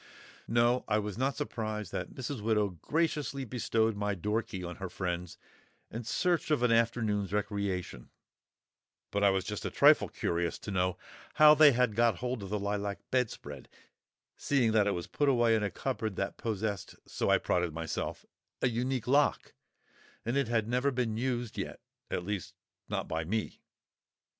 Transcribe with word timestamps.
No, 0.47 0.83
I 0.87 0.97
was 0.97 1.15
not 1.15 1.35
surprised 1.35 1.91
that 1.91 2.15
Mrs. 2.15 2.41
Widow 2.41 2.69
graciously 2.69 3.45
bestowed 3.45 3.95
my 3.95 4.15
door 4.15 4.41
key 4.41 4.63
on 4.63 4.77
her 4.77 4.89
friends 4.89 5.37
in 5.91 6.05
search 6.05 6.49
of 6.49 6.63
an 6.63 6.71
afternoon's 6.71 7.31
recreation; 7.31 8.09
but 9.11 9.23
I 9.23 9.29
was 9.29 9.43
just 9.45 9.63
a 9.63 9.69
trifle 9.69 10.09
curious 10.09 10.57
to 10.57 10.71
know 10.71 10.97
how 11.35 11.53
they 11.53 11.73
had 11.73 11.95
got 11.95 12.15
hold 12.15 12.41
of 12.41 12.49
the 12.49 12.57
lilac 12.57 12.97
bedspread, 13.11 13.69
seeing 14.35 14.71
that 14.71 14.87
it 14.87 14.95
was 14.95 15.05
put 15.05 15.29
away 15.29 15.53
in 15.55 15.61
a 15.61 15.69
cupboard 15.69 16.15
that 16.15 16.35
possessed—so 16.35 17.29
I 17.29 17.37
prided 17.37 17.71
myself—a 17.71 18.69
unique 18.69 19.05
lock; 19.05 19.53
and 20.25 20.35
it 20.35 20.47
had 20.47 20.67
never 20.67 20.89
been 20.89 21.15
used 21.15 21.59
yet—at 21.59 22.25
least, 22.25 22.55
not 22.89 23.07
by 23.07 23.23
me! 23.23 23.59